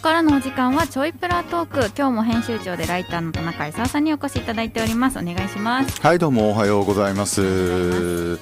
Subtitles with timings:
[0.00, 1.78] からのお時間はちょいぷらトーク。
[1.96, 5.18] 今日も編集長でライターの田中勲さんにお越しいただいております。
[5.18, 6.00] お願いします。
[6.00, 8.38] はいどうもおはようございます。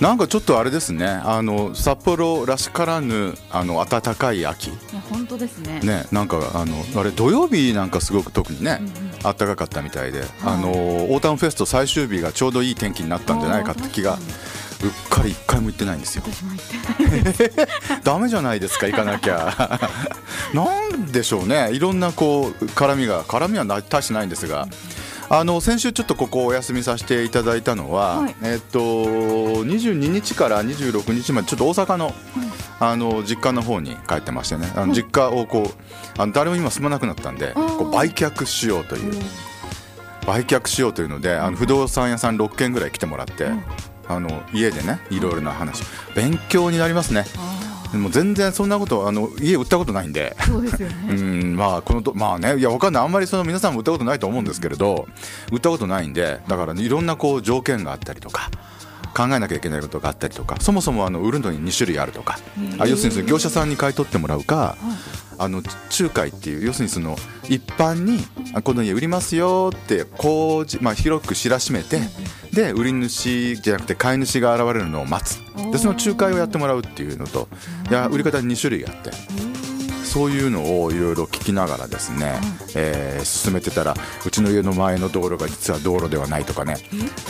[0.00, 1.06] なんかちょっとあれですね。
[1.06, 4.70] あの札幌らしからぬあの暖かい秋。
[4.70, 5.80] いや本当ですね。
[5.80, 8.80] ねなんかあのあれ土曜日なんかすごく特にね、
[9.22, 14.18] 暖かかったみたいで、あのオータムフェスト最終日がちょうどいい天気になったんじゃないかって気が
[14.82, 16.24] うっかり一回も行ってないんですよ。
[18.02, 19.80] ダメじゃないですか行かなきゃ。
[20.52, 21.70] なんでしょうね。
[21.72, 24.68] いろんなこう絡みが絡みはな大してないんですが。
[25.30, 28.36] あの先週ちょっとここお休みさせていただいたのは、はい。
[28.42, 32.14] えっと22日から26日までちょっと大阪の、
[32.80, 34.70] あの実家の方に帰ってましてね。
[34.76, 39.14] あの実家をこうあの誰も今住まなくなったんでこう売却しようという。
[40.26, 43.50] 売却しようというのであの不動産屋さん6軒ぐらい来てもらって、
[44.14, 45.82] あの家でねいろいろな話。
[46.14, 47.24] 勉強になりますね。
[47.92, 50.34] でも全然そんなことあの家売ったことないんで。
[50.46, 55.06] そうですよ うねんまあこのとまあねいやわかんないあんまりその皆さんも売ったことないと思うんですけれど
[55.50, 58.50] 売ったことないんでだから、ね、いろんなこう条件があったりとか
[59.14, 62.38] 考えなきゃいけないことがあったりとかそもそもあの売るのに2種類あるとか
[62.78, 64.76] あ要するにその業者さんに買い取ってもらうか
[65.38, 67.16] あの仲介っていう要するにその
[67.48, 68.18] 一般に
[68.54, 72.00] あこの家売りますよってこうじ、まあ、広く知らしめて
[72.52, 75.38] で売り主じゃなくて買い主が現れるのを待つ。
[75.72, 77.48] でその仲介をやってもらうっていうのと
[77.90, 79.10] いや売り方に2種類あって。
[80.04, 82.34] そういうのをいろいろ聞きながらですね、
[82.74, 83.94] えー進めてたら
[84.26, 86.76] うちの家の前の道路が実は道路ではないとかね。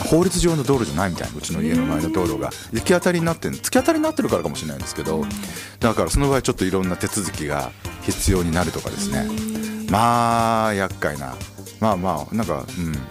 [0.09, 2.49] 法律上の道路じゃないみたいなうちの家の前の道路が。
[2.73, 5.25] 行き当たりになってる突き当たりになってるからかもしれないんですけど
[5.79, 7.71] だからその場合ちょっといろんな手続きが
[8.01, 9.27] 必要になるとかですね。
[9.89, 11.35] まあ厄介な
[11.83, 12.65] まあまあなんか、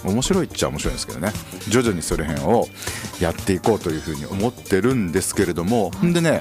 [0.05, 1.31] うん、面白いっちゃ面白いんですけどね。
[1.69, 2.67] 徐々にそれ辺を
[3.21, 6.41] やっていこうというふうに思ってるんですけれども、んでね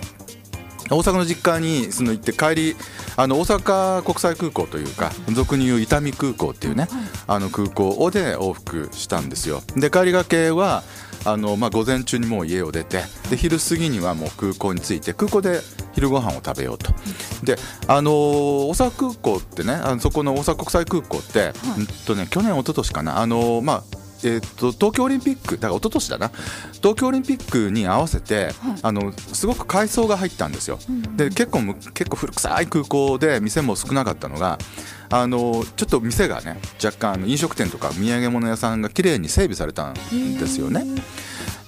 [0.89, 2.75] 大阪の実家にその行って帰り
[3.17, 6.87] あの大阪国際空港というか俗に言う伊丹空港っていうね
[7.27, 9.61] あの空港で往復したんですよ。
[9.75, 10.83] で帰りがけは
[11.25, 15.61] あの、まあ、午前中にもう家を出てで昼過ぎにはもう空港に着いて空港で
[15.93, 16.91] 昼ご飯を食べようと。
[17.43, 26.31] であの大阪空港ってねあのそこの大阪国際空港って、うんとね、去年一昨年かなあのまあえー、と東京オリンピックだから一昨年だな。
[26.73, 28.49] 東京オリンピックに合わせて、
[28.81, 30.79] あのすごく改装が入ったんですよ、
[31.15, 34.57] で結構む結構古臭い空港で店も少なかったのが
[35.09, 40.85] あのちょっと店がね若干あの飲食店とか土産物屋さんが綺麗に整備されたんですよね。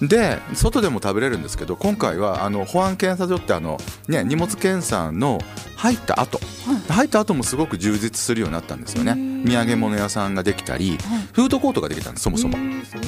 [0.02, 3.78] で外でも食べれるんですけど今回はあの保安検査所ってあの、
[4.08, 5.38] ね、荷物検査の
[5.76, 6.40] 入った後、
[6.88, 10.98] 入った後もすごく充実するようになったんですよね土産物屋さんができたり、
[11.32, 12.56] フードコートができたんですそもそも。
[12.56, 12.60] う。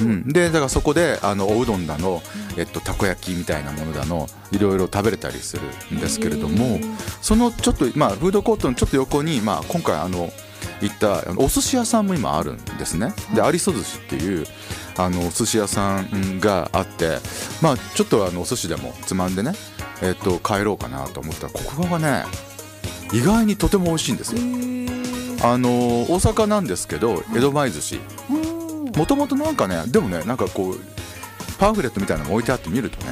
[0.03, 2.21] ん、でだからそこであのおうどんだの、
[2.57, 5.63] えっと、たこ焼きみたいなものだのいろいろ食べれたりする
[5.95, 6.79] んですけれども
[7.21, 10.31] そのちょっと、まあ、フードコートのちょっと横に、まあ、今回あの
[10.81, 13.13] 行ったお寿司屋さんも今あるんですね。
[13.33, 14.45] で有磯寿司っていう
[14.97, 17.17] あのお寿司屋さんがあって、
[17.61, 19.53] まあ、ちょっとあのお寿司でもつまんでね、
[20.01, 22.23] えっと、帰ろうかなと思ったらここがね
[23.13, 24.76] 意外にとても美味しいんですよ。
[25.43, 27.99] あの大阪なんですけど江戸前寿司。
[28.95, 30.79] もともとなんかねでもねなんかこう
[31.59, 33.11] パンフレットみたいなのが置いてあって見るとね、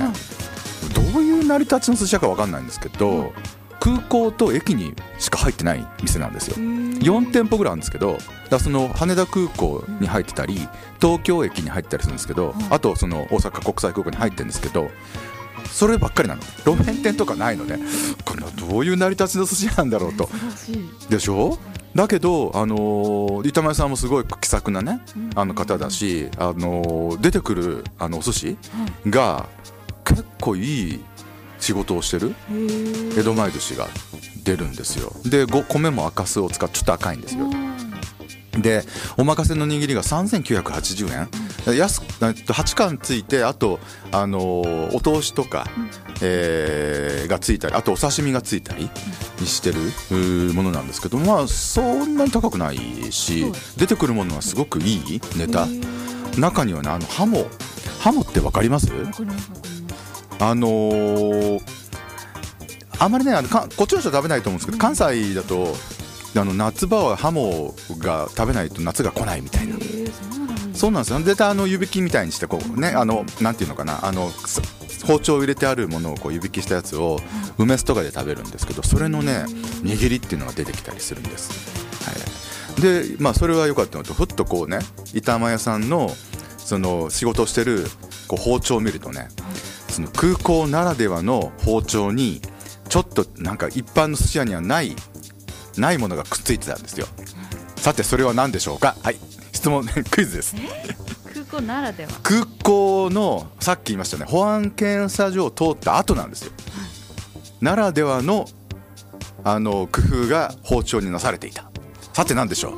[0.94, 3.34] どういう成り立ちの寿司屋かわかんないんですけど、
[3.80, 6.58] 空港と駅にしか入ってない店なんですよ。
[6.58, 8.18] 4店舗ぐらいあるんですけど
[8.50, 10.68] だその羽田空港に入ってたり
[11.00, 14.90] 東京駅に入ったりするんですけど、あとその大阪国際空港に入ってるんですけど
[15.66, 16.42] そればっかりなの。
[16.66, 17.80] 路面店とかないのね。
[18.24, 20.30] このどういう成り立ちの寿司屋なんだろうと。
[21.10, 21.58] でしょ？
[21.96, 25.02] だけど、あのー板前さんもすごい気さくなね、
[25.36, 28.58] あの方だし、あのー出てくるあのお寿司
[29.08, 29.48] が
[30.04, 31.04] 結構いい
[31.60, 32.36] 仕事をしてる
[33.18, 33.88] 江戸前寿司が
[34.44, 35.14] 出るんですよ。
[35.26, 37.46] でご米も赤酢を使ってちょっと赤いんですよ
[38.58, 38.84] で
[39.18, 41.28] おまかせの握りが3980
[41.68, 43.80] 円、安くえっと8貫ついてあと、
[44.12, 45.66] あのーお通しとか、
[46.22, 48.90] えーがついたりあとお刺身がついたり
[49.40, 52.78] にしてるものなんですけどまあそんなに高くない
[53.12, 53.46] し
[53.78, 55.68] 出てくるものはすごくいいネタ。
[56.40, 57.48] 中にはねあのハモ
[58.00, 58.88] ハモって分かります？
[60.40, 61.62] あのー
[62.98, 65.76] あんまりねあのかこっちの人は食べないと思うんですけど関西だと
[66.38, 69.76] あの夏場はハモが食べないと夏が来ないみたいな。
[70.74, 71.20] そうなんですよ。
[71.20, 74.06] 絶対あの湯引きみたいにしてこうねあのなんていうのかな。
[74.06, 74.62] あのす
[75.06, 77.20] 包丁を入れてあるものをこう湯引きしたやつを
[77.58, 79.46] 梅酢とかで食べるんですけどそれのね
[79.84, 81.52] 握りっていうのが出てきたりするんです、
[82.04, 82.12] は
[82.78, 84.80] い、でまあそれは良かったのとふっとこうね
[85.14, 86.10] 板前屋さんの
[86.58, 87.86] その仕事をしてる
[88.28, 89.28] こう包丁を見るとね
[89.90, 92.42] その空港ならではの包丁に
[92.90, 94.96] ちょっとなんか一般の寿司屋にはない
[95.78, 97.08] ないものがくっついてたんですよ。
[97.78, 98.96] さてそれは何でしょうか？
[99.04, 99.18] はい。
[99.52, 100.56] 質問 クイズです。
[101.34, 102.12] 空港ならでは。
[102.24, 104.26] 空港のさっき言いましたね。
[104.26, 106.52] 保安検査所を通った後なんですよ、
[107.62, 108.48] ならではの
[109.44, 111.70] あの工夫が包丁になされていた。
[112.14, 112.76] さて何でしょう？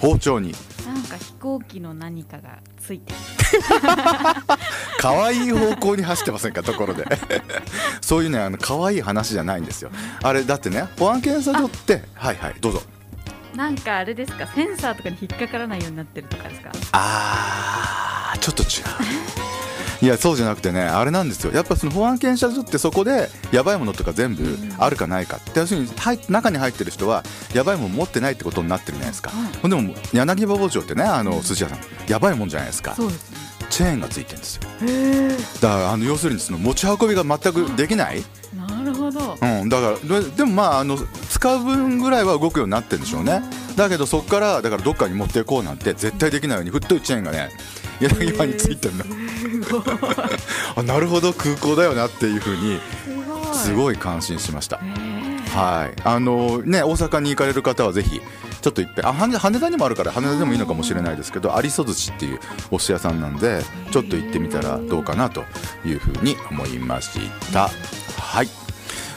[0.00, 0.54] 包丁に
[1.44, 3.18] 行機の何かがついてる。
[4.98, 6.62] 可愛い方向に走ってませんか？
[6.62, 7.04] ところで。
[8.00, 9.90] そういうねあの可愛い話じゃないんですよ。
[10.22, 12.82] あれだってね保安検査所ってはいはいどうぞ。
[13.54, 14.46] なんかあれですか？
[14.54, 16.70] センサーとかに引っかからないようになってるとかですか？
[16.92, 18.68] あーちょっと違う
[20.04, 21.52] いやそうじゃなくてねあれなんですよ。
[21.54, 25.38] やっぱその保安検査所ってそこでやばいものとか全部あるかないか。
[25.38, 25.88] って要するに
[26.28, 27.24] 中に入ってる人は
[27.54, 29.52] やばいもの持ってないってことになってるじゃないですか、はい。
[29.62, 32.94] ほんでも柳葉包丁ってねあの寿司屋さんやばいもんじゃないですか。
[32.98, 33.08] ね。
[33.70, 34.62] チェーンがついてるんですよ。
[35.62, 38.22] だからあの要するにその持ち運びが全くできない、
[38.54, 39.38] なるほど。
[39.40, 40.98] うん、だからででもまああの
[41.30, 43.42] 使う分ぐらいは動くようになってるんでしょうね。
[43.74, 47.48] だけどそこからだからどっかに持っていこうなんて絶対できないように太いチェーンがね
[48.00, 49.04] 柳葉についてるの
[50.76, 52.80] あなるほど空港だよなっていうふうに
[53.54, 53.96] すごい。
[53.96, 54.80] 感心しました。
[55.54, 56.00] はい。
[56.04, 58.20] あのね大阪に行かれる方はぜひ
[58.60, 65.44] ちょっといっぺんあ羽羽田にもあるから羽田でもいいのかもしれないですけど有磯寿司っていうお寿司屋さんなんでちょっと行ってみたらどうかなと
[65.86, 67.18] いうふうに思いまし
[67.52, 67.70] た。
[68.18, 68.48] はい。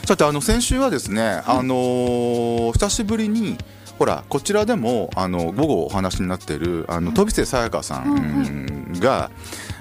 [0.06, 3.58] さてあの先週はですね、あのー久しぶりに
[3.98, 9.30] ほらこちらでもあの午後お話になっているあの飛瀬さやかさんが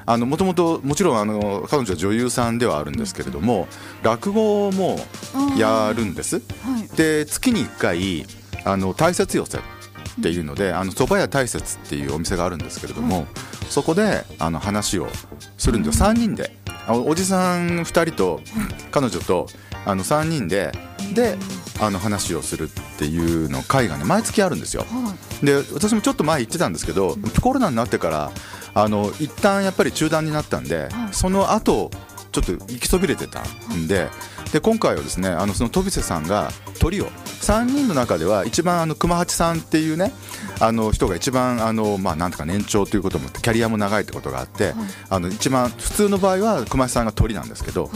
[0.06, 3.68] あのもともともちろんあの彼女は女優さんではあるんですけれども
[4.02, 4.98] 落語も
[5.58, 6.42] やるんです。
[6.64, 6.88] はい。
[6.96, 8.26] で月に1回
[8.66, 9.62] あの大雪寄せっ
[10.22, 13.28] ていうのであの蕎麦屋大雪っていうお店があるんですけれども、
[13.70, 15.08] そこであの話を
[15.58, 16.08] するんですよ。
[16.08, 16.58] 3人で。
[16.88, 18.40] あおじさん2人と
[18.92, 19.48] 彼女と
[19.88, 20.74] あの3人で
[21.14, 21.38] で
[21.80, 24.82] あの話をするっていうの会がね毎月あるんですよ。
[24.84, 25.46] はい。
[25.46, 28.32] で私もちょっと前言ってたんですけどコロナになってから
[28.74, 31.90] あの一旦やっぱり中断になったんで、その後
[32.32, 33.42] ちょっと行きそびれてた
[33.74, 34.10] んで
[34.52, 40.12] で今回はですねあのその飛瀬さんがトリオ3人の中では一番あの熊八さんっていうね
[40.60, 44.74] あの人が一番あの、まあ、なんとか年長ということもあってキャリアも長いってことがあって、
[45.10, 47.90] あの一番普通の場合は熊八さんが鳥なんですけど、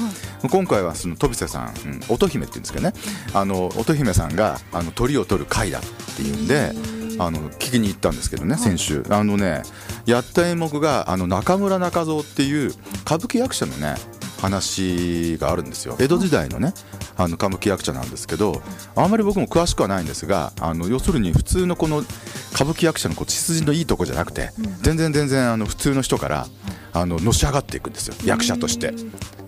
[0.50, 2.94] 今回はその飛瀬さん、うん乙姫っていうんですけどね。
[3.34, 5.82] あの乙姫さんがあの鳥を取る会だっ
[6.16, 7.02] ていうんで。
[7.20, 9.04] あの聞きに行ったんですけどね、先週。
[9.10, 9.62] あのね
[10.06, 12.70] やった演目があの中村中蔵っていう
[13.06, 13.96] 歌舞伎役者のね
[14.42, 15.96] 話があるんですよ。
[16.00, 16.74] 江戸時代のね
[17.16, 18.62] あの歌舞伎役者なんですけど
[18.96, 24.50] あんまり僕も詳しくはないんですがあの要するに普通のこの歌舞伎役者のこう血筋のいいとこじゃなくて、
[24.82, 26.48] 全然全然あの普通の人から
[26.94, 28.16] あののし上がっていくんですよ。
[28.26, 28.90] 役者として。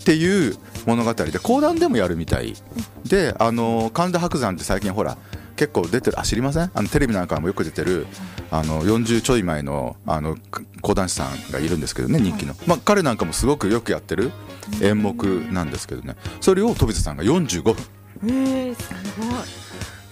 [0.04, 2.56] っていう物語で講談でもやるみたい。
[3.06, 5.18] であの神田伯山って最近ほら
[5.56, 6.72] 結構出てるあ知りません？
[6.74, 8.08] あのテレビなんかもよく出てる
[8.52, 14.32] あの40ちょい前のあのく講談師さんがいるんですけどね人気の、まあ、彼なんかもすごくよくやってる
[14.82, 16.16] 演目なんですけどね。
[16.42, 17.76] それを飛瀬さんが45分。
[18.26, 18.90] えー、す
[19.20, 19.30] ごい。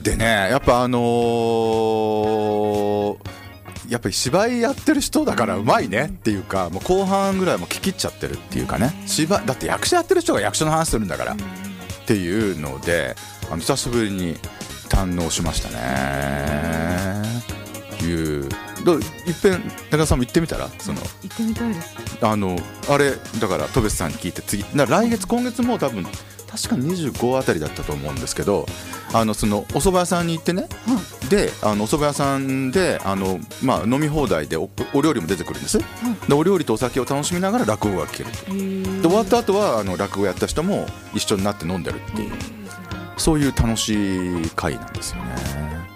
[0.03, 3.17] でねやっぱあのー
[3.89, 8.93] やっぱり芝居やってる人だからうまいねっていうかもう後半ぐらいも聞きちゃってるっていうかね。
[9.05, 11.35] 芝居だって役者やってる人が役者の話するんだからっ
[12.05, 13.15] ていうので
[13.49, 14.37] あの久しぶりに
[14.91, 17.23] 堪能しましたね。
[18.03, 18.49] いう。
[18.83, 19.05] どういっ
[19.41, 20.67] ぺん中田さんも行ってみたら？
[20.79, 20.99] その。
[21.23, 21.95] 行ってみたいです。
[22.21, 22.57] あの
[22.89, 26.19] あれだから戸別さんに聞いて次な来月今月もう多分確
[26.69, 28.65] か25あたりだったと思うんですけど
[29.13, 30.67] あのそのお蕎麦屋さんに行ってね、
[31.29, 35.85] であのお蕎麦屋さんであの、まあ、飲み放題でおお料理も出てくるんです、で
[36.33, 38.29] お料理とお酒を楽しみながら落語が聞ける。
[39.01, 42.31] とで終わった後はあの落語やった人も一緒になって飲んでるっていう
[43.17, 45.35] そういう楽しい会なんですよね。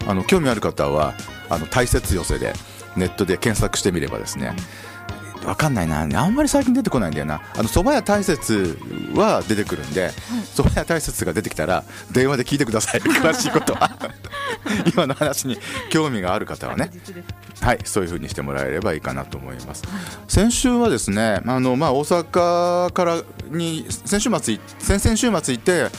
[0.08, 1.16] あの興味ある方は
[1.50, 2.54] あの大雪寄せで
[2.96, 4.56] ネットで検索してみればですね、
[5.46, 6.02] わかんないな。
[6.02, 7.42] あんまり最近出てこないんだよな。
[7.56, 8.78] あの蕎麦屋大雪
[9.16, 10.10] は出てくるんで
[10.56, 13.02] 蕎麦屋大雪が出てきたら電話で聞いてください。
[13.02, 13.92] 詳しいことは。
[14.92, 15.58] 今の話に
[15.90, 16.90] 興味がある方はね。
[17.62, 19.84] はい、そういう風にしてもらえればいいかなと思います。
[20.28, 25.90] 先週はですね、あのまあ大阪からに先週末い先々週末行って、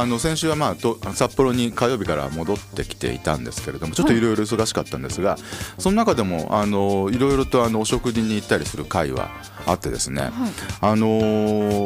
[0.00, 5.36] あの先週はまあと札幌に火曜日から戻ってきていたんですけれども、ちょっといろいろ忙しかったんですが、
[5.76, 9.30] その中でもあのいろいろとあのお食事に行ったりする会は
[9.66, 10.30] あってですね、
[10.80, 11.08] あの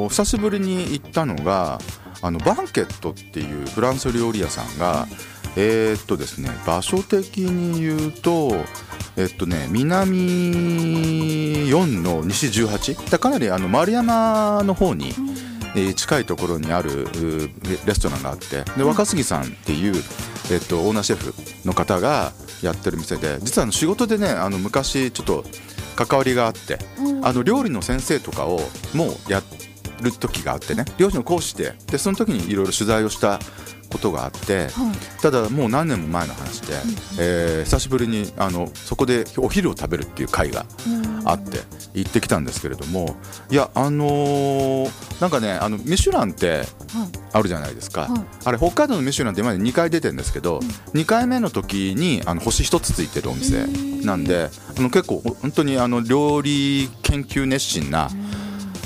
[0.07, 1.81] ー久しぶりに行ったのが
[2.23, 5.09] あのバンケットっていうフランス料理屋さんが。
[5.59, 8.63] えーっとですね、場所的に言うと、
[9.17, 10.19] えっとね、南
[11.67, 15.15] 4の西18だかなりあの丸山の方に、
[15.77, 17.07] えー近いところにあるう
[17.69, 19.95] レレストランがあってで若杉さんっていう
[20.49, 21.35] えっと、オーナーシェフ
[21.67, 25.45] の方がやってる店で実はあの仕事でねあの昔ちょっと
[25.97, 26.79] 関わりがあって
[27.23, 28.61] あの料理の先生とかを
[28.95, 29.43] もうや
[30.03, 33.39] る時があってね料理の講師ででその時にいろいろ取材をした
[33.91, 34.67] ことがあって、
[35.23, 36.75] ただもう何年も前の話で、
[37.21, 40.67] えー久しぶりにあのそこでお昼を食べるっていう会が
[41.25, 41.61] あって
[41.95, 43.17] 行ってきたんですけれども
[43.51, 46.63] いやあのーなんかねあのミシュランって
[47.33, 48.21] あるじゃないですか、はい。
[48.45, 50.59] あれ北海道のミシュランって今まで2回出てるんですけど、
[50.95, 53.67] 2回目の時にあの星1つついてるお店
[54.05, 58.09] なんであの結構本当にあの料理研究熱心な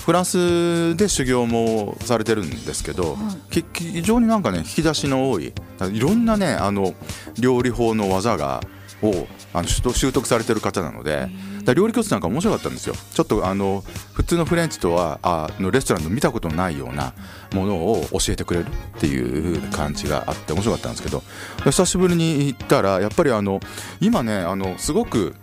[0.04, 3.16] フランスで修行もされてるんですけど、
[3.50, 5.52] き非常になんかね引き出しの多い
[5.92, 6.94] いろんなねあの
[7.38, 8.60] 料理法の技が
[9.02, 11.28] をあの習得されてる方なので
[11.74, 12.94] 料理教室なんか面白かったんですよ。
[13.12, 17.14] ちょっとあの普通のフレンチとはあのレストランの見たことのないような
[17.54, 21.22] ものを教えてくれるっていう感じがあって面白かったんですけど
[21.64, 23.60] 久しぶりに行ったらやっぱりあの
[24.00, 25.34] 今ねあのすごく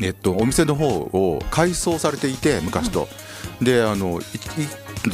[0.00, 3.08] えっと、お店の方を改装されていて昔と、
[3.60, 4.20] であの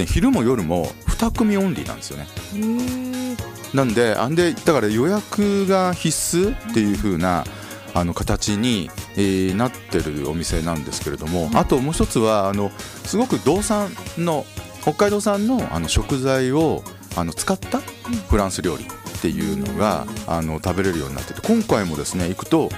[0.06, 2.26] 昼も夜も2組オンリーなんですよね。
[3.74, 7.44] なんであんでだから予約が必須っていう風な
[7.94, 14.44] あの形に、えーなってるお店なんですけれども、あともう一つはあのすごく道産の
[14.82, 16.82] 北海道産のあの食材を
[17.16, 17.80] あの使った
[18.28, 22.68] フランス料理っていうのがあの食べれるようになってて今回もですね行くと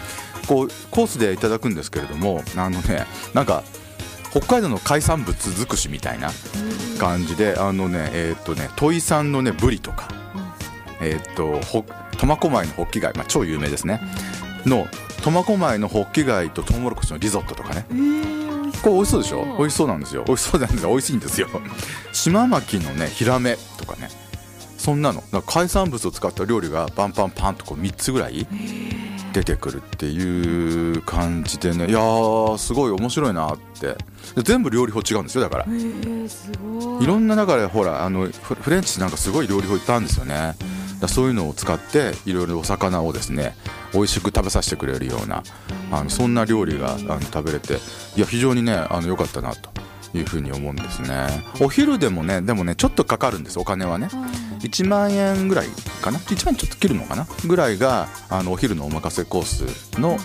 [0.49, 3.05] こうコースでいただくんですけれどもあのね
[3.35, 3.63] なんか
[4.31, 6.31] 北海道の海産物尽くしみたいな
[6.99, 10.09] 感じであのねえーっとね土井産のねブリとか、
[11.01, 11.85] えーっとほ
[12.17, 14.01] 苫小牧のホッキ貝、まあ、超有名ですね、
[14.67, 14.87] の
[15.23, 17.87] 苫小牧のホッキ貝とトウモロコシのリゾットとかね。
[18.83, 19.57] これ美味しそうでしょ？
[19.59, 20.25] 美味しそうなんですよ。
[20.27, 20.91] 美味しそうなんですよ。
[20.91, 21.49] 美味しいんですよ。
[22.13, 24.09] 島巻のねヒラメとかね。
[24.79, 25.23] そんなの。
[25.47, 28.47] 海産物を使った料理がパンパンパンとこう3つぐらい
[29.33, 31.89] 出てくるっていう感じでね。
[31.89, 33.97] いやーすごい面白いなって。
[34.35, 35.65] で全部料理法違うんですよだから。
[36.29, 37.07] すごい。
[37.07, 40.55] ろんな中でほらあのフフレンチなんかすごい料理法いっぱいあるんですよね。
[41.01, 43.55] だそういうのを使っていろいろお魚をですね
[43.93, 45.43] 美味しく食べさせてくれるような
[45.91, 47.79] あのそんな料理があの食べれて
[48.17, 49.71] いや非常にねあの良かったなと
[50.15, 51.27] いうふうに思うんですね。
[51.61, 54.09] お昼でもねでもねちょっとかかるんですお金はね。
[54.61, 55.69] 1万円ぐらい
[56.03, 57.27] かな？1万円ちょっと切るのかな？
[57.47, 60.19] ぐらいがあのお昼のお任せコースの、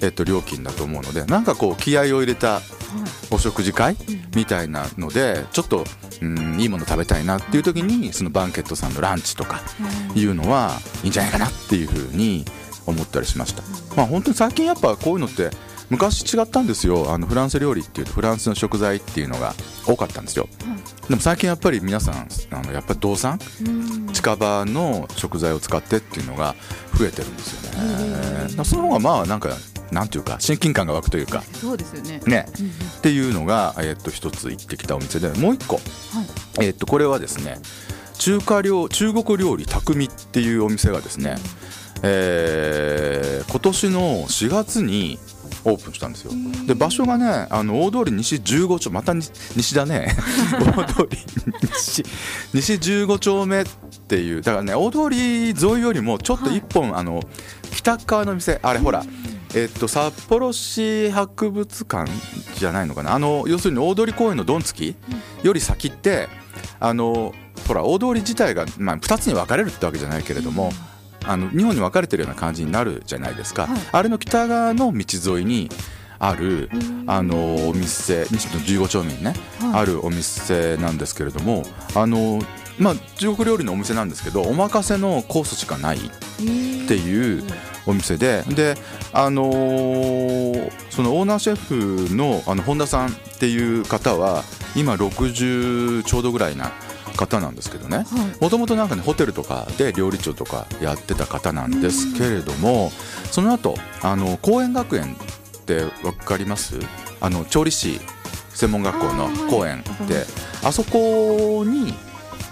[0.00, 2.62] えっと、料金だと思うのでなんかこう気合を入れた
[3.30, 3.96] お食事会
[4.34, 5.84] みたいなのでちょっと
[6.22, 9.60] うんいいもの食べたいなっていう時にそのバンケットさんのランチとか
[10.14, 10.24] い。
[10.24, 12.44] うのはいいんじゃないかなっていうふうに
[12.86, 13.62] 思ったりしました。
[13.96, 15.50] まあ本当に最近やっぱこういうのって
[15.92, 17.12] 昔違ったんですよ。
[17.12, 19.54] あのフランス料理っていうとフランスの食材っていうのが
[19.86, 20.48] 多かったんですよ。
[21.10, 23.38] でも最近やっぱり皆さんあのやっぱり道産？
[24.14, 26.54] 近場の食材を使ってっていうのが
[26.98, 28.64] 増えてるんですよね。
[28.64, 29.50] その方がまあなんか
[29.90, 31.42] なんていうか親近感が湧くというか。
[31.42, 32.20] そうですよね。
[32.26, 32.46] ね、
[32.96, 35.78] っていうのが、えっと一つ行ってきたお店でもう一個、
[36.58, 37.58] えっとこれはですね
[38.14, 41.36] 中華料中国料理匠っていうお店がですね、
[42.02, 45.18] えー今年の4月に
[45.64, 46.32] オープンしたんですよ。
[46.66, 50.14] で場所がねあの大通り西15丁また西西だね。
[50.76, 51.18] 大通り
[51.72, 52.04] 西
[52.52, 53.66] 西15 丁目っ
[54.08, 57.22] ていうだからね大通り沿いよりもちょっと一本、あの
[57.70, 59.04] 北側の店あれほら、
[59.54, 62.10] えっと札幌市博物館
[62.56, 63.14] じゃないのかな。
[63.14, 64.96] あの要するに大通公園のどんつき
[65.42, 66.28] より先って
[66.80, 67.32] あの
[67.66, 70.72] ほら大通り自体が、まあ、2つに分かれるってわけじゃないけれども、
[71.24, 73.80] あの2本に分かれてるような感じになるじゃないですか、はい。
[73.92, 75.70] あれの北側の道沿いに
[76.18, 76.70] ある
[77.06, 79.80] あのお店西の15丁目にね、はい。
[79.82, 81.64] あるお店なんですけれども
[81.94, 82.40] あの
[82.78, 86.00] まあ中国料理のお店なんですけどお任せのコースしかないっ
[86.40, 87.44] ていう
[87.86, 88.76] お店でで
[89.12, 94.44] あのーそのオーナーシェフのあの本田さんっていう方は
[94.76, 96.70] 今60ちょうどぐらいな
[97.12, 97.98] 方なんですけどね。
[97.98, 98.06] はい。
[98.42, 102.90] もともとなんかねホテルとかで料理長とかやってた方なんですけれども
[103.30, 106.78] その後あの公園学園って分かります？
[107.20, 108.00] あの調理師
[108.54, 110.24] 専門学校の公園で
[110.64, 111.94] あそこに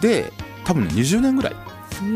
[0.00, 0.32] で
[0.64, 1.56] 多分ね20年ぐらい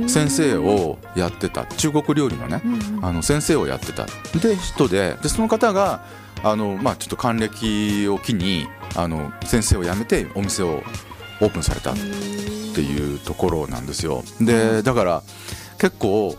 [0.08, 1.66] 先生をやってた。
[1.66, 2.62] 中国料理のね
[3.02, 4.06] あの先生をやってた。
[4.40, 6.04] で人ででその方が
[6.42, 10.82] あの、まあ、ちょっと還暦を機にあの先生を辞めてお店を
[11.40, 14.24] オープンされたっていうところなんですよ。
[14.40, 15.22] でだから
[15.78, 16.36] 結構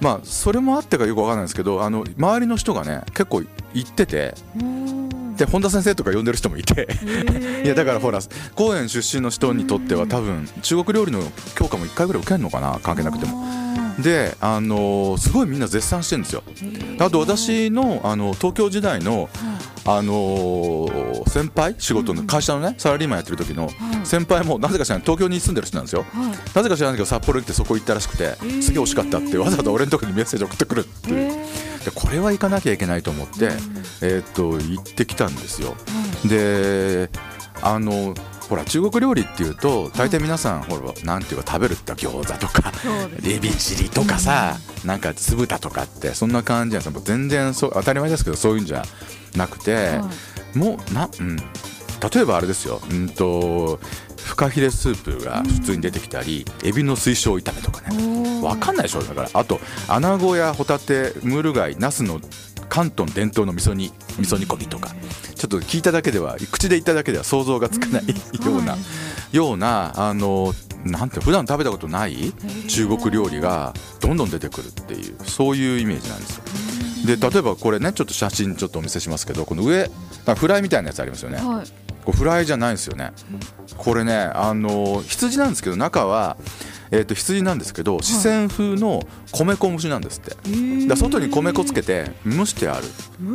[0.00, 4.34] まあそれもあってかよくわかんないですけどあの周りの人がね結構行ってて
[5.36, 6.88] で本田先生とか呼んでる人もいて。
[7.64, 8.18] いやだからほら
[8.56, 11.22] 高園出身の人にとっては多分中国料理の
[11.54, 13.62] 教科も1回ぐらい受けるのかな関係なくても。
[13.98, 16.42] であのすごいみんな絶賛してるんですよ。
[16.98, 19.28] あと私のあの東京時代の
[19.84, 23.70] あのー先輩仕事の会社のねサラリーマンやってる時の
[24.04, 25.02] 先輩もなぜか知らない。
[25.04, 26.04] 東京に住んでる人なんですよ。
[26.12, 26.32] はい。
[26.54, 31.32] なぜか知らないけど札幌行ってそこ行ったらしくてすげえ惜しかったってわざわざ俺のとこにメッセージ送ってくるっていう。
[31.84, 33.46] でこれは行かなきゃいけないと思って
[34.02, 35.74] えーっと行ってきたんですよ。
[36.26, 37.10] で
[37.62, 38.14] あの
[38.52, 42.70] ほら中国料理っていうと大体皆さんほらなんていうか食べるって餃子とか
[43.24, 46.92] エビチリとかさなんか酢豚とかってそんな感じなんですよ。
[46.92, 48.84] もう全然そう当たり前ですけどそういうんじゃ
[49.36, 50.10] なくて、は
[50.54, 51.44] もうな、うん、例
[52.20, 53.80] えばあれですよ、うんと
[54.22, 57.88] フカヒレスープが普通に出てきたり、エビの水晶炒めとかね。
[57.90, 58.40] おー。
[58.42, 59.02] わかんないでしょ。
[59.02, 62.20] だからあとアナゴやホタテムール貝ナスの
[62.72, 64.94] 関東伝統の味噌煮味噌煮込みとか。
[65.34, 68.04] ちょっと聞いただけでは口で言っただけでは想像がつかない
[68.46, 68.78] ような、
[69.30, 72.32] ようなあのなんて普段食べたことない
[72.68, 76.44] 中国料理がどんどん出てくるっていうそういうイメージなんですよ。
[77.04, 79.90] で例えばこれねちょっと写真ちょっとお見せしますけどこの上
[80.26, 81.38] あフライみたいなやつありますよね。
[81.38, 83.12] はいこれフライじゃないんですよね。
[83.76, 86.36] これねあの羊なんですけど中は、
[86.90, 90.30] えー、と羊なんですけど四川風の米粉蒸しなんですって。
[90.30, 90.46] だか
[90.90, 92.86] ら外に米粉つけて蒸してある。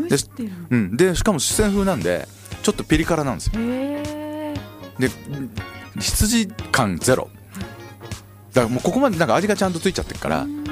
[0.10, 2.28] 蒸してるうん、でしかも四川風なんで
[2.62, 3.54] ちょっとピリ辛なんですよ。
[5.00, 5.10] で
[6.00, 7.30] 羊感ゼロ。
[8.54, 10.68] だからもうここまでなんか味がちゃんとついちゃってるからうん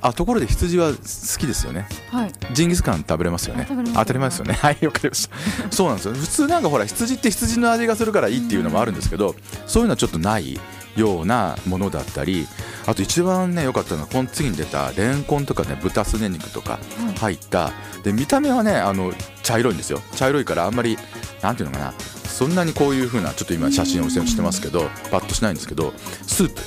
[0.00, 0.96] あところで羊は好
[1.38, 1.86] きですよね。
[2.10, 2.32] はい。
[2.52, 3.66] ジンギスカン食べれますよね。
[3.68, 3.94] 食べれます。
[3.94, 4.54] 当たり前ですよね。
[4.60, 5.36] はいわかりました
[5.70, 6.14] そうなんですよ。
[6.14, 9.34] 普通なんかほら羊って羊の味がするからいいっていうのもあるんですけど
[9.66, 10.58] そういうのはちょっとない
[10.96, 12.46] ようなものだったり
[12.86, 16.78] あと一番ね良かったのはこの次に出たレンコンとかね豚すね肉とか
[17.18, 19.12] 入ったで見た目はねあの
[19.42, 20.00] 茶色いんですよ。
[20.16, 20.98] 茶色いからあんまり
[21.42, 25.92] なんていうのかなそんなにこういう風なちょっと今写真をお見せしてますけどパッとしないんですけど
[26.26, 26.62] スープ。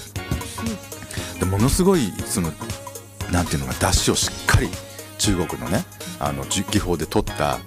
[1.40, 2.52] でものすごいその
[3.32, 4.70] なんていうのか出汁をしっかり
[5.18, 5.86] 中国のね
[6.20, 7.60] あの技法で取った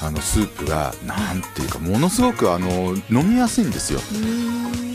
[0.00, 4.00] あのスープがなんていうかものすごくあの飲みやすいんですよ。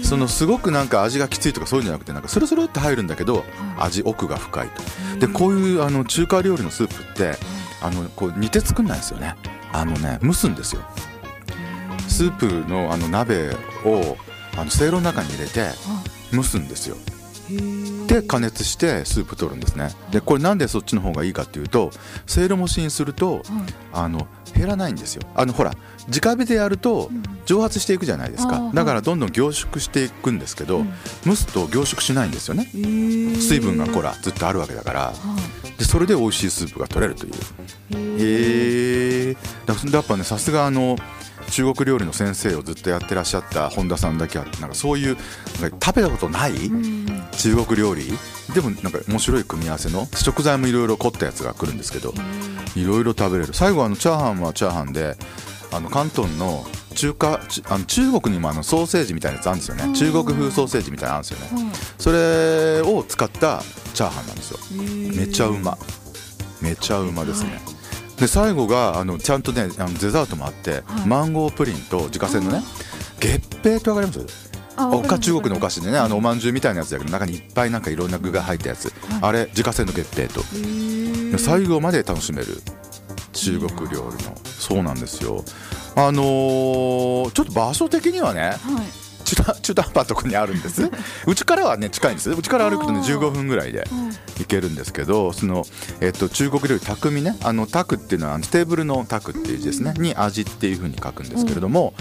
[0.04, 3.44] そのすごくなんか味がきついとかそういうんじゃなくてなんかスルスルって入るんだけど
[3.80, 5.20] 味奥が深いと。
[5.20, 7.38] でこういうあの中華料理のスープって
[7.82, 9.36] あのこう煮て作んないんですよね。
[9.72, 10.82] あのね蒸すんですよ。
[12.08, 13.56] スープのあの鍋
[13.86, 14.18] を
[14.56, 15.70] あのせいろの中に入れて
[16.32, 16.96] 蒸すんですよ
[18.14, 19.90] で加熱してスープ取るんですね。
[20.12, 21.90] でこれなんでそっちの方がいいかっていうと
[22.28, 23.42] せいろ蒸しにすると
[23.92, 25.24] あの減らないんですよ。
[25.36, 25.72] あのほら
[26.08, 27.10] 直火でやると
[27.46, 28.70] 蒸発していくじゃないですか。
[28.72, 30.84] だからどんどん凝縮していくんですけど
[31.26, 32.70] 蒸すと凝縮しないんですよね。
[32.72, 35.14] 水分がほらずっとあるわけだから。
[35.80, 37.34] でそれで美味しいスープが取れるという。
[38.20, 40.98] へえだからやっぱねさすがあの
[41.54, 45.16] 中国料理の先生をずっとやってらっしゃった本田さんだけあってなんかそういう
[45.62, 46.54] なんか食べたことない
[47.38, 48.12] 中国料理？
[48.56, 52.12] でもなんか面白い組み合わせの食材もいろいろ凝ったやつが来るんですけど
[52.76, 53.54] いろいろ食べれる。
[53.54, 55.16] 最後あのチャーハンはチャーハンで
[55.72, 59.96] あの広東の中華ちあの中国にもあのソーセージみたいなやつあるんですよね。
[59.96, 61.72] 中国風ソーセージみたいなのあるんですよね。
[62.00, 63.62] それを使った
[63.94, 64.60] チャーハンなんですよ。
[65.16, 65.78] めちゃうま。
[66.62, 67.62] めちゃうまですね
[68.20, 71.08] で最後があのちゃんとねあのデザートもあって、はい。
[71.08, 72.62] マンゴープリンと自家製のね
[73.20, 74.52] 月餅ってわかります？
[74.78, 80.42] おか中国のお菓子でねあのおまんじゅうみたいなやつだけど中にいっぱいなんかいろんな具が入ったやつ、あれ自家製の月餅と。
[81.32, 82.62] で最後まで楽しめる。
[83.34, 84.36] 中国料理の。
[84.46, 85.44] そうなんですよ。
[85.96, 88.54] あのーちょっと場所的にはねはい
[89.36, 90.90] 中途中途半端なとこにあるんです。
[91.28, 92.32] うちからはね近いんです。
[92.32, 93.18] うちから歩くとねあー。
[93.20, 93.86] 15分ぐらいで
[94.38, 95.66] 行けるんですけどその、
[96.02, 97.38] えっと、中国料理匠ね。
[97.44, 99.94] あのタクっていうのはテーブルのタクっていう字ですね。
[99.98, 101.94] に味っていうふうに書くんですけれども、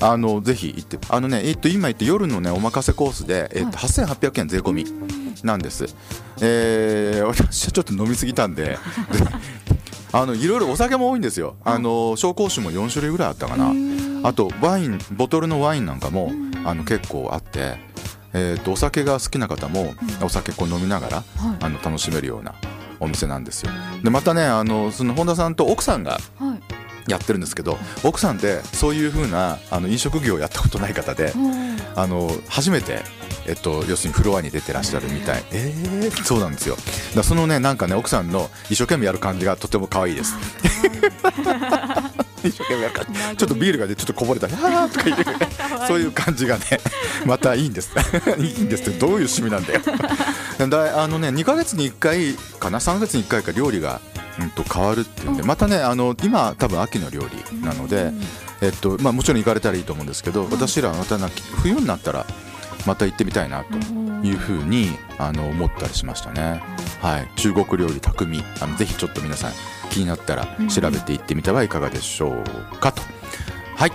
[0.00, 4.86] あのぜひ行ってあのね、えっと、今言って夜のねお任せコースで、えっと、8800円税込み
[5.42, 5.94] なんです、
[6.40, 8.78] えー私はちょっと飲みすぎたんでで
[10.12, 11.56] あのいろいろお酒も多いんですよ。
[11.64, 13.72] あの紹興酒も4種類ぐらいあったかな。
[14.22, 16.30] あとワインボトルのワインなんかも
[16.64, 17.76] あの結構あって、
[18.32, 21.24] えー、とお酒が好きな方もお酒こう飲みながら、
[21.60, 22.54] あの楽しめるような
[23.00, 23.72] お店なんですよ。
[24.02, 26.84] でまたねあのその本田さんと奥さんがはい。
[27.06, 31.34] やってるんですけど奥さんってそういう風なあの飲食業をやったことない方で
[31.96, 33.02] あの初めて、
[33.46, 35.44] えっと、要するにフロアに出てらっしゃるみたい。
[35.52, 36.76] えー、そうなんですよ。
[36.76, 40.34] だからそのねなんかね奥さんの一生懸命やる感じがとても可愛いです
[42.48, 45.16] 一生懸命ちょっとビールがねちょっとこぼれたり「はーとかいう
[45.88, 46.64] そういう感じがね
[47.26, 47.90] またいいんです。
[48.38, 48.98] いいんですって。
[48.98, 49.80] どういう趣味なんだよ。
[50.68, 54.00] だあのね2ヶ月に1回かな3ヶ月に1回か料理が、
[54.40, 58.12] うん、と変わるっていうんでまたねあの今多分秋の料理なので、
[58.60, 61.28] えっとまあ、もちろん行かれたらいいと思うんですけど私らはまたな
[61.62, 62.26] 冬になったら
[62.86, 63.74] また行ってみたいなと
[64.26, 66.62] いうふうにあの思ったりしましたね。
[67.00, 68.42] はい、中国料理匠。
[68.60, 69.52] あのぜひちょっと皆さん
[69.94, 73.02] 気になったら調べていってみてはいかがでしょうかと。
[73.76, 73.92] はい。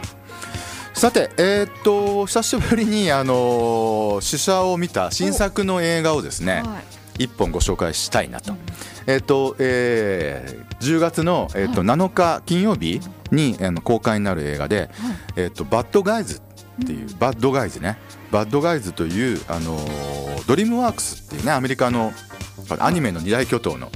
[0.93, 6.63] さて、えー、っと久しぶりに、あの試写を見た新作の映画をですね、
[7.17, 8.53] 一本ご紹介したいなと。
[9.07, 14.89] えー、っとえー、10月の、えー、っと7日金曜日に、あの公開になる映画で
[15.35, 16.39] 「えー、っとバッドガイズ」
[16.81, 17.97] っていう、バッドガイズね。
[18.31, 19.77] バッドガイズという、あの
[20.47, 22.13] ドリームワークスっていうねアメリカの
[22.79, 23.91] アニメの二大巨頭の、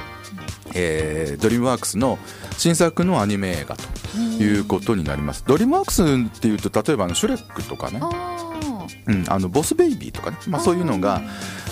[0.75, 2.17] えー、ドリームワークスの
[2.57, 5.43] 新作のアニメ映画ということになります。
[5.45, 8.01] ドリームワークスっていうと例えばあのシュレックとかね、
[9.07, 11.21] うん、あのボスベイビーとかね、まあ、そういうのが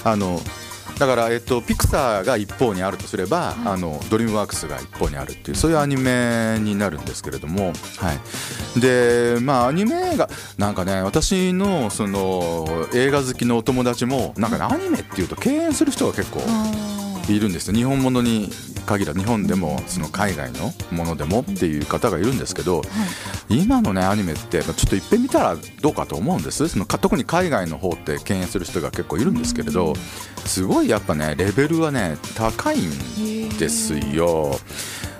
[0.03, 0.39] あの
[1.01, 8.13] だから、えっと、ピクサーが一方にあるとすれば、あのドリームワークスが一方にあるっていうそういうアニメになるんですけれども、は
[8.77, 16.39] い、でまあアニメ映画なんかね私のその映画好きのお友達もなんか、ね、アニメっていうと敬遠する人が結構
[17.31, 18.49] いるんです日本ものに
[18.85, 22.83] 限らず日本でもその海外のものでもっていう方がいるんですけど、は
[23.49, 26.67] い、今のねアニメってちょっといっぺん見たらどうかと思うんです。
[26.67, 29.95] その特に海外の方って敬遠する人が結構いるんですけれど
[30.45, 34.57] すごいやっぱねレベルはね高いんですよ。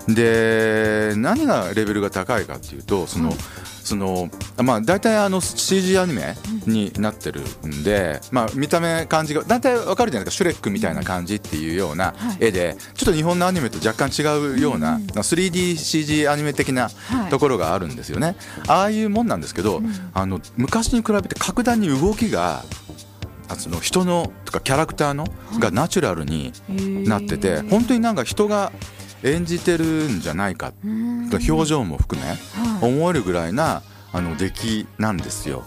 [0.07, 3.33] で何がレベルが高いかっていうとその、
[3.91, 4.29] その
[4.63, 10.43] まあ大体あの CG アニメになってるんで、まあ、見た目感じが大体わかるじゃないですか。
[10.43, 16.89] シュレックみたいな感じっていうような絵で、ちょっと日本のアニメと若干違うような、3DCG アニメ的な
[17.29, 18.37] ところがあるんですよね。
[18.67, 19.81] ああいうもんなんですけど、
[20.13, 22.63] あの昔に比べて格段に動きが
[23.57, 25.25] その人のとかキャラクターの
[25.59, 26.53] がナチュラルに
[27.05, 28.71] なってて本当になんか人が
[29.23, 30.73] 演じてるんじゃないか
[31.49, 32.35] 表情も含め
[32.81, 35.63] 思えるぐらいなあの出来なんですよ。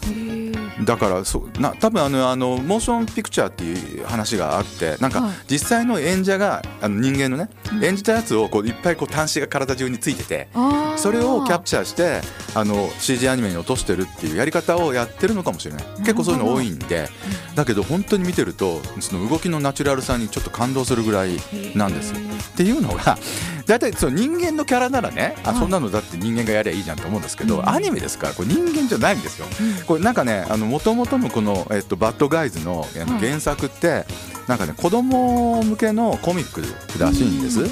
[0.84, 7.48] だからそな多分あのあのモーションピクチャーっていう話があってなんか実際の演者があの人間のね、
[7.82, 10.48] 演じたやつをこういっぱいこう端子が体中についてて
[10.96, 12.20] それをキャプチャーして
[12.54, 15.84] あの CG アニメに落としてるっていうやり方をやってるのかもしれない。
[15.98, 17.08] 結構そういうの多いんで
[17.54, 21.38] だけど本当に見てるとその動きのナチュラルさにちょっと感動するぐらい
[21.74, 22.18] なんですよ。
[22.18, 23.18] っていうのが
[23.66, 29.46] 大体その人間のキャラならねあそんなのだって人間がやりゃいいじゃんと思うんですけど、アニメですからこれ人間じゃないんですよ。
[29.86, 30.44] これなんかね
[30.74, 32.84] もともとのこの、えっと、バッドガイズの
[33.20, 34.06] 原作って、
[34.48, 36.62] なんかね子供向けのコミック
[36.98, 37.64] らしいんです。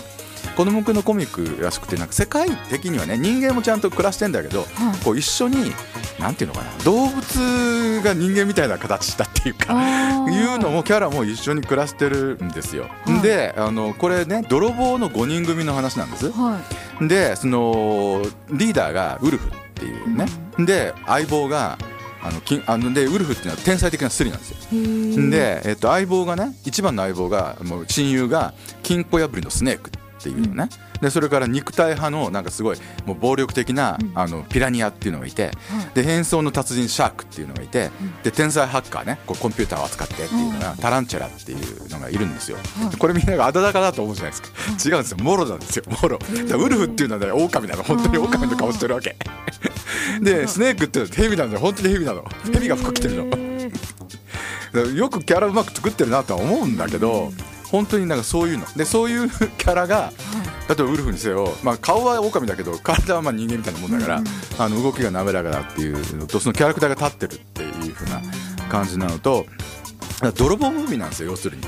[0.56, 4.66] 子供向けのコミックらしくてなんか世界的にはね人間もちゃんと暮らしてんだけど、
[5.02, 5.72] こう一緒に
[6.20, 9.74] なんていうのかな動物が人間みたいな形したっていうか
[10.30, 12.84] いうのもキャラも一緒に暮らしてるんですよ。
[13.04, 16.30] はい、であのこれね泥棒の5人組の話なんです。
[16.30, 16.60] は
[17.00, 21.76] い、でそのリーダーがウルフっていうね、うん、で相棒が
[22.24, 25.30] あのきあのでウルフっていうのは天才的なスリなんですよ。
[25.30, 35.50] で、えっと、相棒がね一番の相棒がもう親友が金庫破りのスネークっていうのね、うん、でそれから肉体派のなんかすごいもう暴力的な、うん、あのピラニアっていうのがいて、
[35.94, 37.90] で変装の達人シャークっていうのがいて、
[38.22, 42.58] で天才ハッカーねこうコンピューターを扱ってっていうのが、タランチェラっていうのがいるんですよ、
[43.00, 44.48] これみんながあだだかだと思うじゃないですか、
[44.88, 45.16] 違うんですよ。
[45.20, 46.20] モロなんですよモロ。
[46.20, 49.16] ウルフっていうのはね狼なの本当に狼の顔してるわけ
[50.20, 52.24] でスネークっていうのはヘビなの本当にヘビなの。
[52.52, 53.52] ヘビが服着てるの。
[54.94, 57.30] よくキャラうまく作ってるなとは思うんだけど、
[57.70, 58.66] 本当になんかそういうの。
[58.76, 60.12] でそういう キャラが、
[60.68, 64.22] 例えばウルフにせよ、まあ、顔は狼だけど体はまあ人間みたいなもんだから、
[64.58, 68.22] あの動きが滑らかだっていうのとそのキャラクターが立ってるっていうふうな
[68.68, 69.46] 感じなのと
[70.30, 71.64] 泥棒ムービーなんですよ要するに、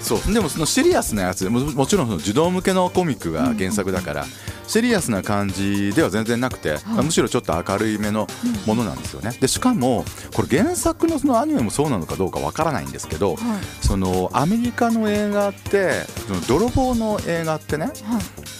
[0.00, 0.32] そう。
[0.32, 4.26] でもそのシリアスなやつももちろんその児童向けのコミックが原作だから、
[4.68, 8.28] シリアスな感じでは全然なくて、はい、むしろちょっと明るい目の
[8.66, 9.36] ものなんですよね。
[9.40, 17.94] でしかもこれ原作のそのアニメもそうなのかどうかわからないんですけど、はい、そのアメリカの映画ってその泥棒の映画ってね、はい、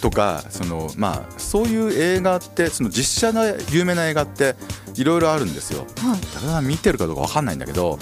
[0.01, 4.55] とかその、まあ、そういう映画ってその実写の有名な映画って
[4.95, 5.85] いろいろあるんですよ。
[5.97, 7.99] はい、見てるかどうかわかんないんだけど、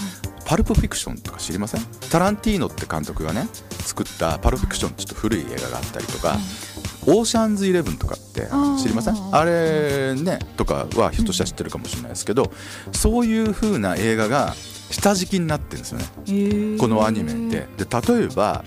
[0.48, 1.82] パルプフィクションとか知りません？
[2.10, 3.50] タランティーノって監督がね
[3.82, 6.38] 作ったパルプフィクションちょっと古い映画があったりとか、
[7.06, 8.48] オーシャンズイレブンとかって
[8.82, 9.36] 知りません？
[9.36, 12.54] あれねとかはひょっとしたら知ってるかもしれないですけど、
[12.94, 14.54] そういう風な映画が
[14.90, 16.78] 下敷きになってるんですよね。
[16.80, 17.68] このアニメって。
[17.84, 18.64] で例えば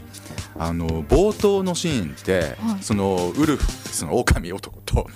[0.59, 5.07] あの冒頭のシーンって、はい、そのウルフその狼男と、はい、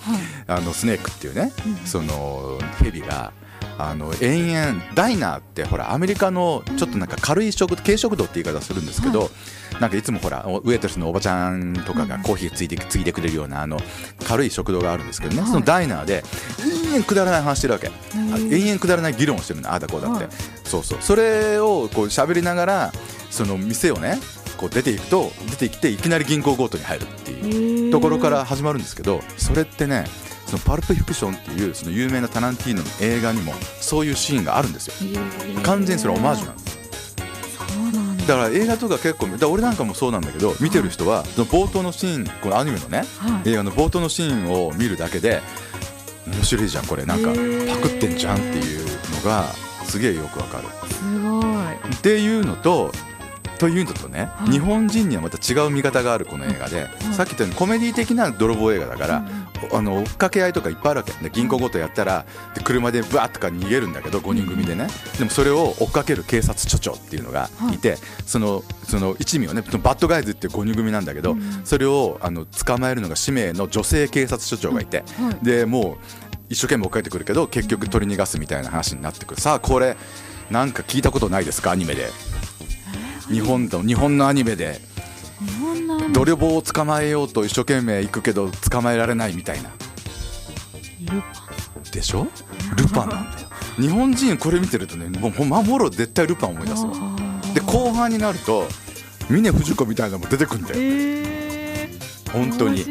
[0.47, 3.31] あのスネークっていうね、うん、そのヘビが
[3.77, 9.25] あの延々ダイナーってほらアメリカのちょっとなんか軽い食軽食堂って言い方するんですけど、は
[9.77, 13.77] い、なんかいつもほらウエイトレスのおばちゃんとかがコーヒーついてついでくれるようなあの
[14.25, 16.23] 軽い食堂があるんですけどね、はい、そのダイナーで
[16.63, 17.87] 「い々くだらない話してるわけ。
[17.87, 17.91] あ
[18.37, 20.33] 延々くだらない議論をしてるのああだこうだって、はい。
[20.63, 20.97] そうそう。
[21.01, 22.93] それをこう喋りながら
[23.29, 24.19] その店をね
[24.57, 30.05] こう出ていくと出てきていきなり銀行強盗に入るっていうところから始まるんですけどそれってね
[30.45, 34.93] そのパルプフィクションっていうその有名なタランティーノの映画にもそういうシーンがあるんですよ。
[35.63, 37.15] 完全にそれオマージュなんです
[38.27, 38.35] だ。
[38.35, 43.49] だから映画とか結構だ俺なんかもそうなんだけど見てる人はその冒頭のシーンこのアニメのねはい。
[43.49, 45.41] 映画の冒頭のシーンを見るだけで
[46.27, 47.05] 面白いじゃんこれ。
[47.05, 47.33] なんかパ
[47.87, 49.45] クってんじゃんっていうのが
[49.85, 50.67] すげえよくわかる。
[50.87, 51.45] すごい。
[51.75, 52.91] っていうのと
[53.57, 54.51] というのとね、はい。
[54.51, 57.13] 日本人にはまた違う見方があるこの映画で、い。
[57.13, 59.27] さっき言ったようにコメディ的な泥棒映画だから、
[59.73, 61.11] あの追っかけ合いとかいっぱいあるわけ。
[61.23, 64.87] で銀行強盗やったらで車でバーッとか逃げるんだけど5人組でね。
[65.17, 67.77] でもそれを追っかける警察署長っていうのがい。
[67.77, 75.45] て、そのその一味をねバッドガイズっていう5人組なんだけど、うんそれをあの捕まえるのが使命の女性警察署長がいて、はい。
[75.45, 75.97] でもう
[76.49, 79.41] 一生懸命追っかけてくるけど結局取り逃がすみたいな話になってくる。
[79.41, 79.95] さあこれ
[80.51, 81.71] なんか聞いたことないですか？
[81.71, 82.09] アニメで
[83.29, 84.55] 日本の日本のアニメ。
[84.55, 84.79] で
[86.13, 89.69] 泥棒を捕まえようと一生懸命行くけど捕まえられないみたいな。
[91.11, 91.21] ル
[91.91, 92.27] でしょ？
[92.77, 93.47] ルパンなんだよ。
[93.77, 96.91] 日本人これ見てるとねもうほんまもろ絶対ルパン思い出すよ
[97.53, 98.65] で後半になると
[99.29, 100.75] 峰不二子みたいなのも出てくるんだよ。
[100.79, 102.85] えー、本当に。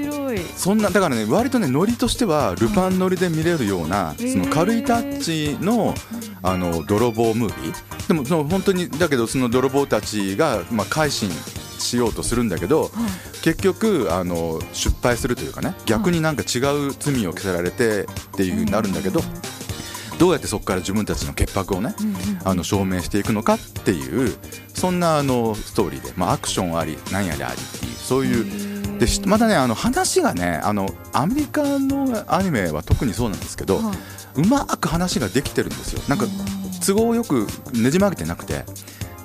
[0.56, 5.94] そんなだからね割とねノリとしてはルパンノリで見れるようなその軽いタッチの
[6.42, 11.30] あの泥棒ムービーでもその本当にだけどその泥棒たちがまあ改心
[11.78, 12.90] しようとするんだけど
[13.42, 19.20] 結局あの失敗するというかね逆になんか違う罪を着せられてっていう風になるんだけど
[20.18, 22.14] どうやってそこから自分たちの潔白をねうんうん
[22.44, 24.34] あの証明していくのかっていう
[24.74, 33.92] そんなあのストーリーで、まあ、アクションあり何やりありっていうそういうでしまたねあの話がねあのアメリカのアニメは特にそうなんですけど、は
[34.36, 36.02] うまく話ができてるんですよ。
[36.08, 36.26] なんか
[36.86, 38.64] 都合よくねじ曲げてなくて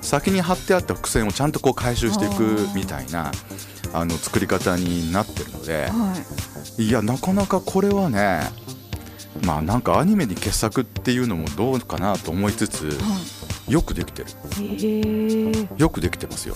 [0.00, 3.30] 先に貼ってあった伏線をちゃんとこう回収していくみたいな
[3.92, 6.14] あの作り方になってるのでは
[6.78, 6.82] い。
[6.82, 8.40] いやなかなかこれはね
[9.44, 12.92] まあなんかアニメに傑作っていうのもどうかなと思いつつは
[13.68, 14.28] よくできてる。
[14.58, 16.54] えよくできてますよ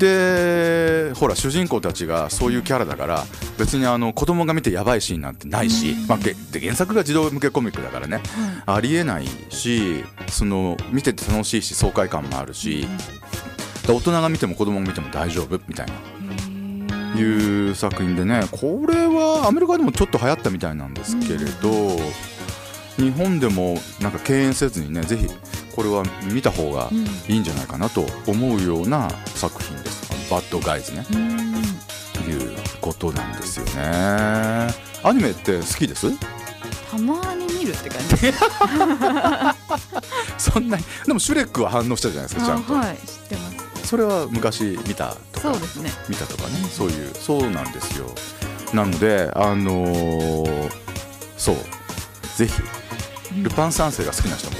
[0.00, 3.24] でほら主人公たちがそういうキャラだから
[3.58, 8.22] 別にあの子供が見てやばいシーンなんてないし、まあ、原作が児童向けコミックだからね
[8.64, 12.86] ありえないしその見てて楽しいし爽快感もあるし
[13.86, 15.92] で大人が見ても子供が見ても大丈夫みたいな。
[17.16, 17.22] い
[17.70, 21.98] う作品でねこれはアメリカでもちょっと流行ったみたいなんですけれど、
[22.96, 25.28] 日本でもなんか敬遠せずにねぜひ
[25.74, 27.04] これは見た方がうん。
[27.28, 31.40] いいんじゃないかなと思うような作品です「バッドガイズね」うん。
[32.28, 34.74] いうことなんですよね。
[35.02, 36.10] アニメって好きです？
[36.90, 38.32] たまに見るって感じ。
[40.38, 40.84] そんなに。
[41.06, 43.50] でもシュレックは反応したじゃないですかちゃんと、あはい知ってま
[43.82, 43.88] す。
[43.88, 45.52] それは昔見たとか？
[45.52, 45.90] そうですね。
[46.08, 46.50] 見たとかね？
[46.70, 47.14] そういう。
[47.18, 48.06] そうなんですよ。
[48.74, 50.70] なのであのー
[51.38, 51.56] そう。
[52.36, 52.52] ぜひ。
[53.42, 54.56] ルパン三世が好きな人も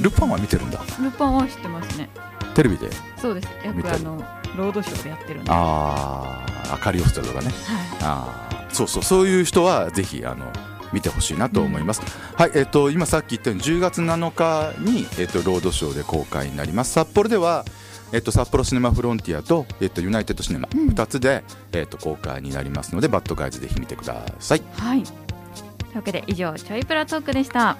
[0.00, 0.80] ルパンは見てるんだ。
[1.00, 2.08] ルパンは知ってますね。
[2.54, 2.88] テレビで？
[3.16, 3.66] そうです。
[3.66, 4.24] よくあの
[4.56, 5.50] ロードショーでやってるんで。
[5.50, 7.52] はああ明かりを捨てるとかねい。
[8.02, 9.02] あーそうそう。
[9.02, 10.52] そういう人はぜひあの
[10.92, 12.02] 見てほしいなと思います、
[12.36, 16.92] はいえっ、と今さっき言ったように10月7日にえっ、とロードショーで公開になります。
[16.92, 17.64] 札幌では
[18.12, 20.88] えっと、札幌シネマフロンティアと、えっと、ユナイテッドシネマうん。
[20.90, 21.42] 2つで、
[21.72, 24.62] えっと、公開になりますのでバッドガイズぜひ見てください。
[24.74, 25.02] はい。
[25.02, 25.14] とい
[25.94, 27.76] うわけで以上ちょいプラトークでした